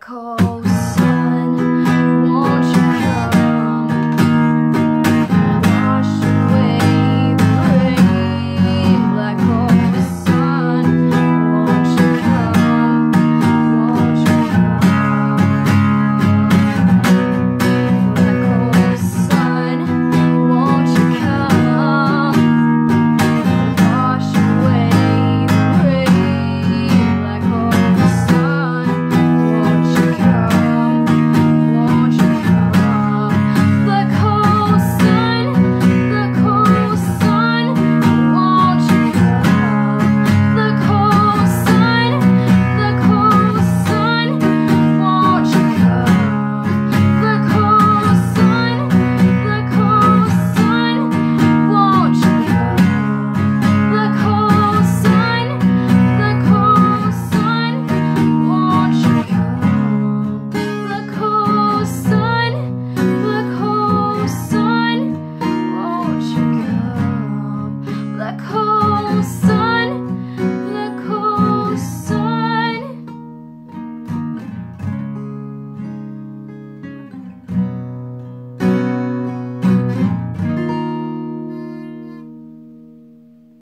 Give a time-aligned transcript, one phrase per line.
[0.00, 0.59] Call.